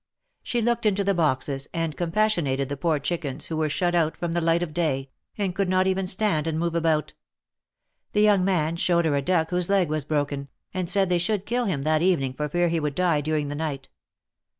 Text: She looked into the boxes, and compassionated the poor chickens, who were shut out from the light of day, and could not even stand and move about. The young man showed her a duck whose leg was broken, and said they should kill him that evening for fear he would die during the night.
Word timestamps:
She 0.41 0.63
looked 0.63 0.87
into 0.87 1.03
the 1.03 1.13
boxes, 1.13 1.67
and 1.75 1.95
compassionated 1.95 2.69
the 2.69 2.75
poor 2.75 2.97
chickens, 2.97 3.45
who 3.45 3.57
were 3.57 3.69
shut 3.69 3.93
out 3.93 4.17
from 4.17 4.33
the 4.33 4.41
light 4.41 4.63
of 4.63 4.73
day, 4.73 5.11
and 5.37 5.53
could 5.53 5.69
not 5.69 5.85
even 5.85 6.07
stand 6.07 6.47
and 6.47 6.57
move 6.59 6.73
about. 6.73 7.13
The 8.13 8.21
young 8.21 8.43
man 8.43 8.77
showed 8.77 9.05
her 9.05 9.15
a 9.15 9.21
duck 9.21 9.51
whose 9.51 9.69
leg 9.69 9.89
was 9.89 10.03
broken, 10.03 10.47
and 10.73 10.89
said 10.89 11.09
they 11.09 11.19
should 11.19 11.45
kill 11.45 11.65
him 11.65 11.83
that 11.83 12.01
evening 12.01 12.33
for 12.33 12.49
fear 12.49 12.67
he 12.69 12.79
would 12.79 12.95
die 12.95 13.21
during 13.21 13.49
the 13.49 13.53
night. 13.53 13.89